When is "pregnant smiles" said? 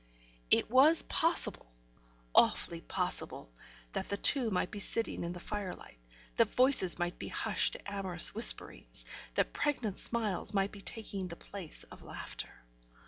9.53-10.55